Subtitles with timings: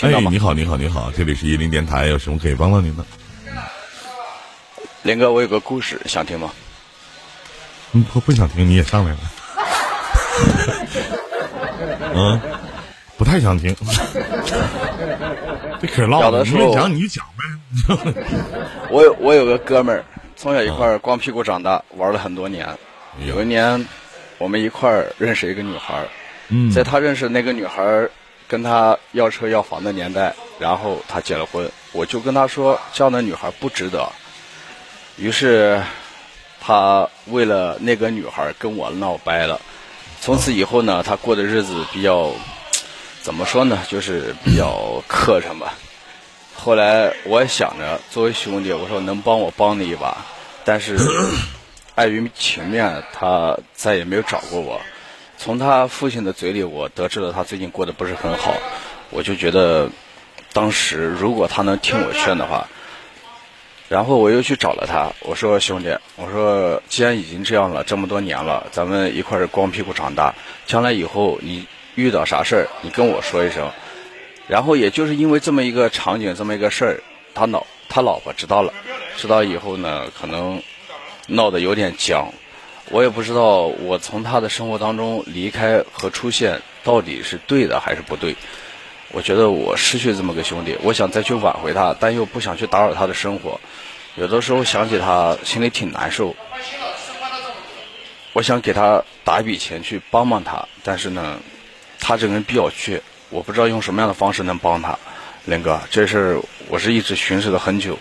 [0.00, 0.30] 听到吗？
[0.32, 3.04] 你好，你好，你好，这里是一零电台，有什么可以帮到您的？
[5.02, 6.50] 林哥，我有个故事想听吗？
[7.92, 9.18] 嗯，不不想听，你也上来了。
[12.16, 12.40] 嗯，
[13.18, 13.76] 不太想听。
[15.82, 18.24] 这可唠了，你没讲你就讲呗。
[18.90, 20.02] 我有我有个哥们儿，
[20.34, 22.66] 从小一块儿光屁股长大，玩了很多年。
[23.26, 23.86] 有一年，
[24.38, 26.08] 我们一块儿认识一个女孩儿。
[26.48, 28.10] 嗯，在他认识那个女孩儿
[28.50, 31.70] 跟他要车要房的年代，然后他结了婚。
[31.92, 34.10] 我就跟他说，这样的女孩不值得。
[35.16, 35.80] 于是，
[36.60, 39.60] 他为了那个女孩跟我闹掰了。
[40.20, 42.32] 从此以后呢，他过的日子比较，
[43.22, 45.74] 怎么说呢，就是比较磕碜吧。
[46.56, 50.16] 后来我也想着，作为兄弟，我说能帮我帮你一把，
[50.64, 50.98] 但是
[51.94, 54.80] 碍于情面，他再也没有找过我。
[55.42, 58.52] 从他父亲的嘴里，我得知了他最近过得不是很好。
[59.08, 59.88] 我就觉得，
[60.52, 62.68] 当时如果他能听我劝的话，
[63.88, 70.34] 然后我又去找了他，我说兄弟，我说既然已经这样了，这么多年了，咱们一块儿光屁股长大，
[70.66, 73.66] 将来以后你遇到啥事儿，你跟我说一声。
[74.46, 77.02] 然后也就是因为这么一个场景，这么一个事儿，
[77.34, 78.74] 他老他老婆知道了，
[79.16, 80.62] 知道以后呢，可能
[81.28, 82.30] 闹得有点僵。
[82.90, 88.36] 我也不知道我从他的生活当中离开和出现到底是对的还是不对。
[89.12, 93.60] 我觉得我失去这么个兄弟，我想再去挽回他，但又不想去打扰他的生活。
[94.16, 96.34] 有的时候想起他，心里挺难受。
[98.32, 101.38] 我想给他打一笔钱去帮帮他，但是呢，
[101.98, 103.00] 他这个人比较倔。
[103.30, 104.98] 我不知道用什么样的方式能帮他，
[105.44, 107.98] 林哥，这事儿我是一直寻思了很久。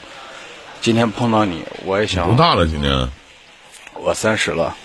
[0.81, 2.28] 今天碰到你，我也想。
[2.28, 2.66] 多大了？
[2.68, 3.09] 今年？
[4.02, 4.75] 我三十了。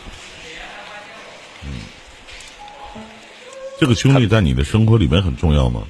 [1.65, 1.71] 嗯，
[3.81, 5.83] 这个兄弟在你的生活里面很重要吗？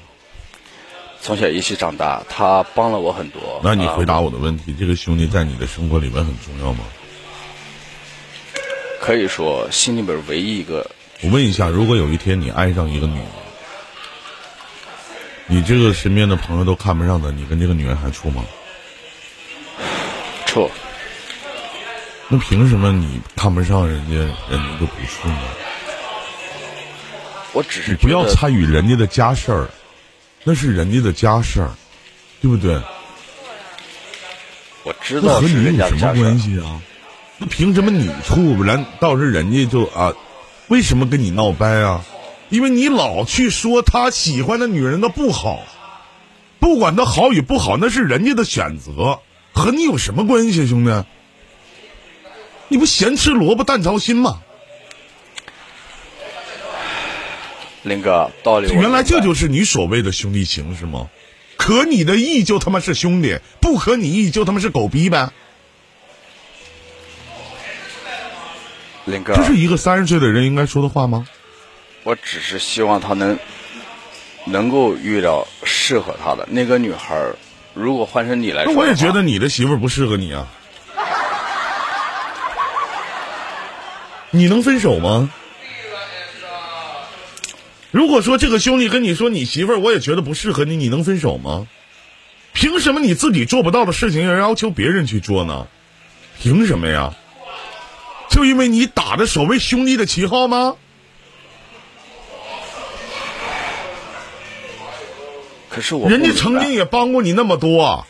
[1.21, 3.61] 从小一起长大，他帮了我很多。
[3.65, 6.85] 那你回答我的问题：这个兄弟在你的生活里面很重要吗？
[9.01, 10.91] 可以说，心里边唯一一个。
[11.23, 13.27] 我问一下，如果有一天你爱上一个女人？
[15.47, 18.45] 你这个身边的朋友都看不上的，你跟这个女人还处吗？
[20.47, 20.71] 处。
[22.29, 25.39] 那凭什么你看不上人家，人家就不处呢？
[27.53, 29.69] 我只是你不要参与人家的家事儿，
[30.43, 31.71] 那是人家的家事儿，
[32.41, 32.81] 对不对？
[34.83, 36.81] 我知道和你有什么关系啊？
[37.39, 38.65] 那凭什么你处？
[38.65, 40.13] 难道是人家就啊？
[40.69, 42.05] 为什么跟你闹掰啊？
[42.49, 45.63] 因为你老去说他喜欢的女人的不好，
[46.59, 49.21] 不管他好与不好，那是人家的选择，
[49.53, 51.05] 和你有什么关系，兄弟？
[52.69, 54.41] 你不咸吃萝卜淡操心吗？
[57.83, 61.09] 林哥，道理原来这就是你所谓的兄弟情是吗？
[61.57, 65.31] 可你的意就他妈是兄弟，不可你意就他妈是狗逼呗？
[69.05, 71.29] 林哥，这是一个三十岁的人应该说的话吗？
[72.05, 73.39] 我只是希望他能
[74.47, 77.37] 能够遇到适合他的那个女孩儿。
[77.75, 80.49] 如果换成你来说，那我也觉得你的媳妇不适合你啊。
[84.35, 85.31] 你能分手吗？
[87.93, 91.69] 如果说这个兄弟跟你说你媳妇儿，我也觉得不适合你，你能分手吗？
[92.53, 95.69] 凭什么你自己做不到的事情要要求别人去做呢？
[96.41, 97.15] 凭什么呀？
[98.29, 100.75] 就因为你打着所谓兄弟的旗号吗？
[105.69, 108.05] 可是我人家曾经也帮过你那么多，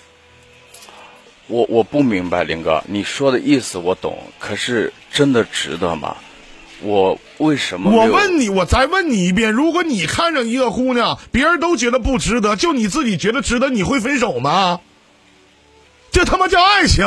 [1.46, 6.16] 我我不明白林哥你说的意思我懂，可是真的值得吗？
[6.80, 7.90] 我为什么？
[7.90, 14.80] 我问你，我再问你一遍，如果你看上一个姑娘，别人都觉得不值得，就你自己觉得值得，你会分手吗？
[16.10, 17.06] 这他妈叫爱情，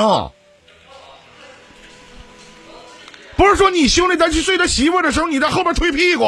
[3.35, 6.25] 不是说你兄弟再去睡他媳妇的时候，你在后边推屁股。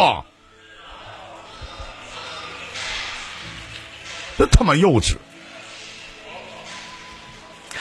[4.37, 5.15] 这他妈幼稚！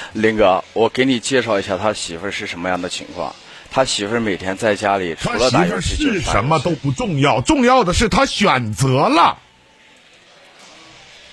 [0.14, 3.34] 林哥，我给你介绍一下他媳妇是什么样的情况。
[3.70, 9.38] 他媳妇每天在家里除了打游戏，是什么都不重要，重要的是他选择了。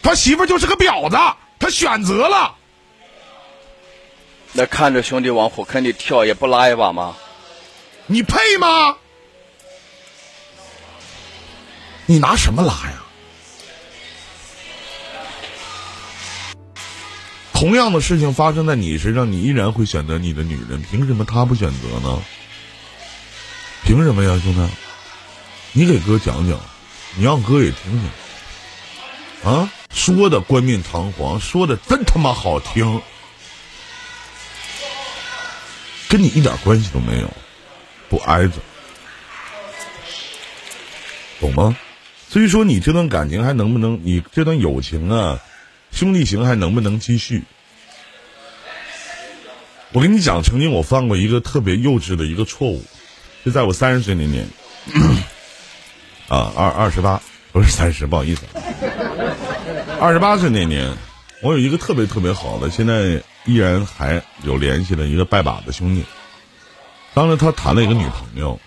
[0.04, 1.18] 他媳妇就是个婊子，
[1.58, 2.56] 他选择了。
[4.52, 7.16] 那看着兄弟往火坑里跳，也不拉一把吗？
[8.08, 8.98] 你配吗？
[12.06, 13.05] 你拿什么拉呀？
[17.56, 22.22] 同样的事情发生在你身上，你依然会选择你的女人，凭什么他不选择呢？
[23.86, 24.70] 凭什么呀，兄弟？
[25.72, 26.60] 你给哥讲讲，
[27.16, 28.00] 你让哥也听
[29.44, 29.72] 听啊！
[29.90, 33.02] 说的冠冕堂皇，说的真他妈好听，
[36.10, 37.34] 跟你一点关系都没有，
[38.10, 38.54] 不挨着，
[41.40, 41.78] 懂吗？
[42.30, 43.98] 所以说，你这段感情还能不能？
[44.04, 45.40] 你这段友情啊，
[45.96, 47.44] 兄弟情还能不能继续？
[49.94, 52.84] 我跟你讲，曾经我犯过一个特别幼稚的一个错误，
[53.46, 54.46] 就在我三十岁那年，
[56.28, 57.22] 啊，二二十八
[57.54, 58.42] 不是三十，不好意思，
[59.98, 60.94] 二十八岁那年，
[61.42, 66.04] 我有一个特别特别好的，现在依然还有联系的一个拜把子兄弟。
[67.14, 68.60] 当时他谈了一个女朋友，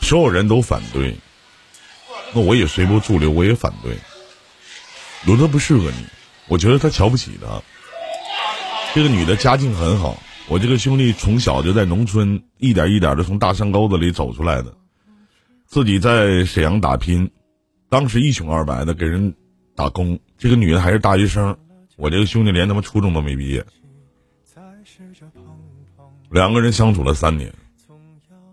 [0.00, 1.16] 所有人都反对，
[2.32, 3.98] 那我也随波逐流，我也反对。
[5.26, 6.06] 我说他不适合你，
[6.48, 7.62] 我觉得他瞧不起他。
[8.94, 10.16] 这个女的家境很好。
[10.48, 14.72] 我这个兄弟从小就在农村一点一点的从大山沟子里走出来的，
[15.66, 17.28] 自己在沈阳打拼，
[17.88, 19.34] 当时一穷二白的给人
[19.74, 20.16] 打工。
[20.38, 21.56] 这个女的还是大学生，
[21.96, 23.64] 我这个兄弟连他妈初中都没毕业。
[26.30, 27.52] 两个人相处了三年，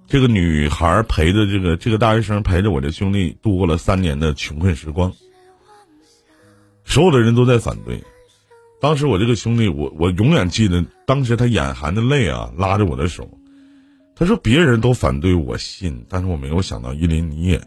[0.07, 5.13] 这个女孩陪着这个这个大学生陪着我这兄弟度过了三年的穷困时光，
[6.85, 8.03] 所有的人都在反对。
[8.79, 13.29] 当时我这个兄弟，我我永远记得，当时他眼含着泪啊，拉着我的手，
[14.13, 17.61] 他说：“别人都反对我信，但是我没有想到依林你也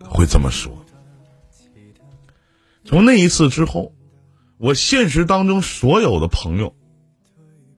[0.00, 0.84] 会这么说。”
[2.84, 3.94] 从那一次之后，
[4.58, 6.74] 我现实当中所有的朋友，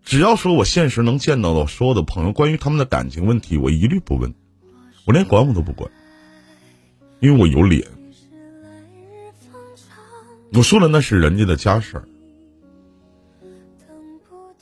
[0.02, 4.34] 只要说我现实能见到的所有的朋友，关于他们的感情问题，我一律不问，
[5.04, 5.90] 我连管我都不管，
[7.20, 7.86] 因为我有脸。
[10.56, 12.04] 我说了，那是人家的家事儿。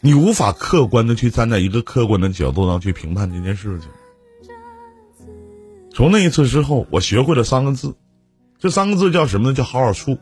[0.01, 3.89] 你无法客观的去站在一个客观的角度上去评判这件事情。
[5.93, 7.95] 从那一次之后，我学会了三个字，
[8.59, 9.55] 这三个字叫什么呢？
[9.55, 10.19] 叫好好处。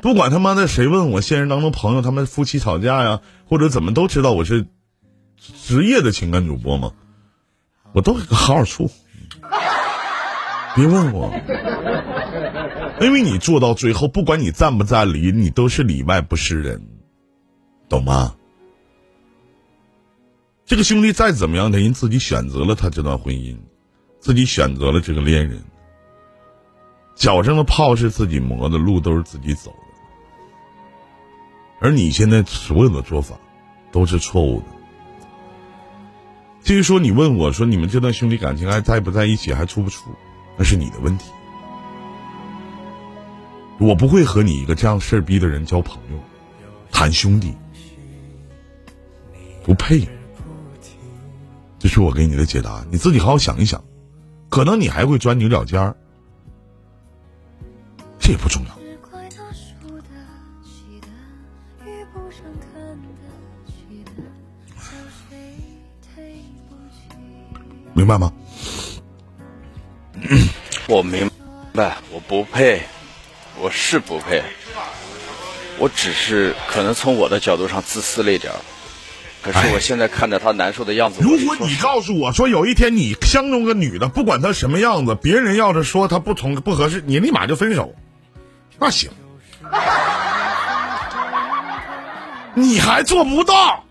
[0.00, 4.66] 不管他妈的谁问我，现实当中朋友他们夫妻吵架呀，或者怎么都知道我是
[5.36, 6.92] 职业的情感主播嘛，
[7.92, 8.88] 我都好好处。
[10.76, 11.32] 别问我，
[13.00, 16.86] 因为你做到最后，不管你占不占理，你都是里外不是人。
[17.88, 18.34] 懂吗？
[20.66, 23.56] 这个兄弟再怎么样，他人自己选择了他这段婚姻，
[24.18, 25.62] 自己选择了这个恋人，
[27.14, 29.76] 脚上的泡是自己磨的，路都是自己走的。
[31.80, 33.38] 而你现在所有的做法
[33.92, 34.66] 都是错误的。
[36.62, 40.08] 至于说你问我说你们这段兄弟感情还在不在一起，还处不处，
[40.56, 41.26] 那是你的问题。
[43.78, 46.18] 我不会和你一个这样事儿逼的人交朋友，
[46.90, 47.54] 谈兄弟。
[49.64, 50.06] 不配，
[51.78, 53.82] 这是我给你的解答，你自己好好想一想，
[54.48, 55.96] 可能你还会钻牛角尖儿，
[58.18, 58.78] 这也不重要，
[67.94, 68.32] 明白吗？
[70.86, 71.30] 我明
[71.72, 72.82] 白，我不配，
[73.60, 74.42] 我是不配，
[75.78, 78.58] 我只是可能从我的角度上自私了一点儿。
[79.42, 81.20] 可是我现在看着他难受的样子。
[81.22, 87.94] 如果你告诉我说有一天你相中个女的，不管她什么样子，别人要是说她不从不合适，你立马就分手，
[88.78, 89.10] 那行。
[92.54, 93.84] 你还做不到，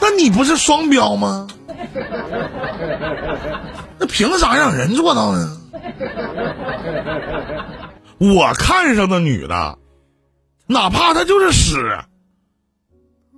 [0.00, 1.46] 那你不是双标吗？
[3.98, 5.60] 那凭啥让人做到呢？
[8.18, 9.78] 我看上的女的，
[10.66, 11.98] 哪怕她就是屎。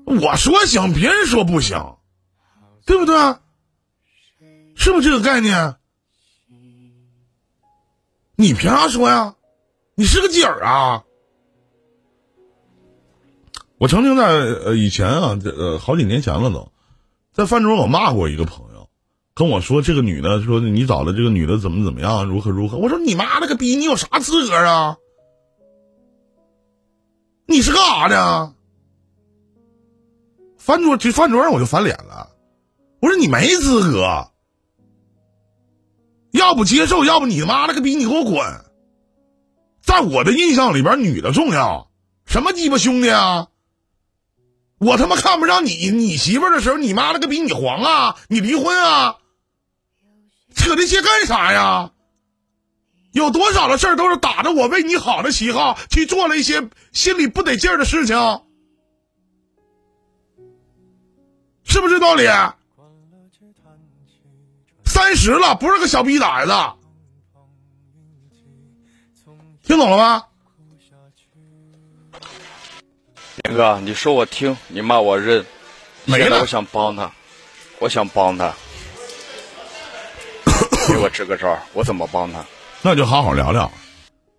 [0.04, 1.96] 我说行，别人说不行，
[2.84, 3.16] 对不对？
[4.76, 5.76] 是不是这个概念？
[8.36, 9.34] 你凭啥说呀？
[9.94, 11.04] 你是个姐儿啊！
[13.78, 16.70] 我曾经在呃以前啊，这呃好几年前了都，
[17.32, 18.65] 在饭桌我骂过一个朋友，
[19.36, 22.78] 跟我说这个女的说你找的这个女的怎么怎么样，如何如何。
[22.78, 24.96] 我说你妈了个逼，你有啥资格啊？
[27.44, 28.54] 你是干啥的？
[30.56, 32.30] 饭桌去饭桌上我就翻脸了，
[33.00, 34.30] 我说你没资格，
[36.30, 38.42] 要不接受，要不你妈了个逼，你给我滚！
[39.82, 41.90] 在我的印象里边，女的重要，
[42.24, 43.48] 什么鸡巴兄弟啊！
[44.78, 49.18] 我他妈看不上你，你媳妇的时候，你妈了个逼，你黄啊，你离婚啊，
[50.56, 51.92] 扯那些干啥呀？
[53.12, 58.16] 有多少的事儿都是打着我为你好的旗号去做了一些心里不得劲儿的事情。
[61.64, 62.26] 是不是道理？
[64.84, 66.52] 三十了，不是个小逼崽子。
[69.62, 70.24] 听懂了吗？
[73.44, 75.44] 严哥，你说我听，你骂我认。
[76.04, 77.10] 没了我想帮他，
[77.78, 78.54] 我想帮他，
[80.86, 82.44] 给我支个招，我怎么帮他？
[82.82, 83.70] 那就好好聊聊。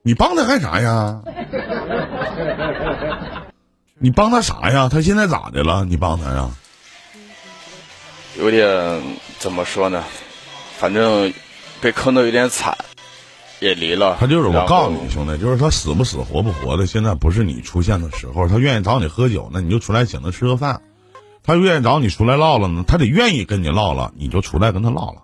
[0.03, 1.21] 你帮他干啥呀？
[3.99, 4.89] 你帮他啥呀？
[4.89, 5.83] 他现在咋的了？
[5.85, 6.49] 你帮他呀？
[8.37, 9.01] 有点
[9.39, 10.03] 怎么说呢？
[10.77, 11.33] 反正
[11.81, 12.77] 被坑的有点惨，
[13.59, 14.17] 也离了。
[14.19, 18.47] 他就是我告诉你兄弟，就是他死不死活不活的，现在不是你出现的时候。
[18.47, 20.81] 他愿意找你喝酒，那你就出来请他吃个饭；
[21.43, 25.23] 他愿意找你出来唠唠呢，他得愿意跟你唠唠，你就出来跟他唠唠，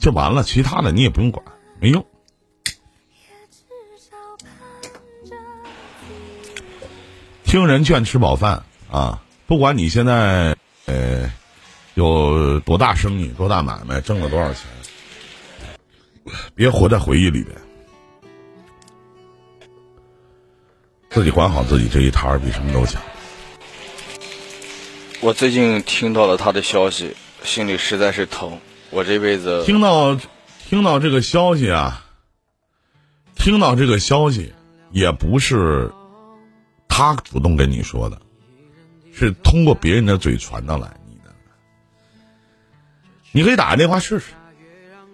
[0.00, 0.42] 就完了。
[0.42, 1.44] 其他的你也不用管，
[1.78, 2.04] 没用。
[7.44, 9.22] 听人劝，吃饱饭啊！
[9.46, 11.32] 不管你现在呃
[11.94, 14.62] 有多大生意、多大买卖，挣了多少钱，
[16.54, 17.56] 别活在回忆里边。
[21.10, 23.02] 自己管好自己这一摊儿，比什么都强。
[25.20, 28.60] 我最近听到了他的消息，心里实在是疼。
[28.90, 30.16] 我这辈子听到
[30.68, 32.04] 听到这个消息啊，
[33.36, 34.52] 听到这个消息，
[34.90, 35.92] 也不是
[36.88, 38.20] 他主动跟你说的，
[39.12, 41.32] 是通过别人的嘴传到来你的。
[43.30, 44.32] 你可以打个电话试试。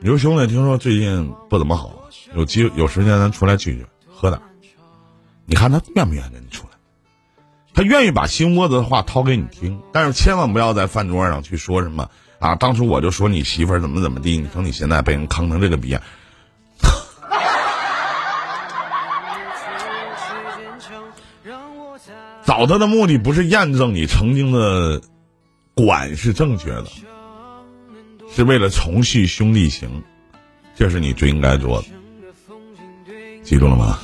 [0.01, 4.41] 你说兄弟，听说最近不怎么好，有机有时间咱出来聚聚，喝点。
[5.45, 6.71] 你看他愿不愿意跟你出来？
[7.75, 12.55] 他愿意把心窝子的话掏给你听，但是千万不要在饭桌上去说什么啊！
[12.55, 16.01] 当初我就说你媳妇儿怎么怎么地，你说你现在被人坑成这个逼样。
[22.45, 25.01] 找他的目的不是验证你曾经的
[25.75, 26.87] 管是正确的，
[28.33, 30.03] 是为了重续兄弟情，
[30.77, 31.89] 这是你最应该做的。
[33.43, 33.99] 记住了吗？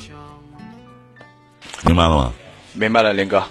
[1.85, 2.33] 明白了吗？
[2.73, 3.43] 明白了，林哥。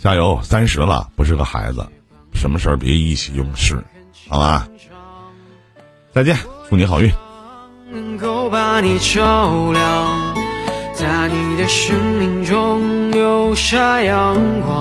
[0.00, 0.40] 加油！
[0.42, 1.86] 三十了，不是个孩子，
[2.34, 3.82] 什么事儿别意气用事，
[4.28, 4.66] 好吧？
[6.12, 6.36] 再见，
[6.68, 7.10] 祝你好运。
[7.92, 10.34] 能够把你照亮，
[10.94, 14.80] 在你的生命中留下阳光。